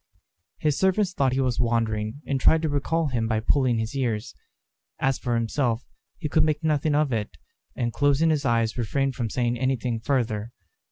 His 0.57 0.79
servants 0.79 1.13
thought 1.13 1.33
he 1.33 1.39
was 1.41 1.59
wandering, 1.59 2.21
and 2.25 2.39
tried 2.41 2.63
to 2.63 2.69
recall 2.69 3.09
him 3.09 3.27
by 3.27 3.39
pulling 3.39 3.77
his 3.77 3.95
ears. 3.95 4.33
As 4.97 5.19
for 5.19 5.35
himself, 5.35 5.83
he 6.17 6.27
could 6.27 6.43
make 6.43 6.63
nothing 6.63 6.95
of 6.95 7.13
it, 7.13 7.37
and 7.75 7.93
closing 7.93 8.31
his 8.31 8.43
eyes 8.43 8.79
refrained 8.79 9.13
from 9.13 9.29
saying 9.29 9.59
anything 9.59 9.99
further. 9.99 10.53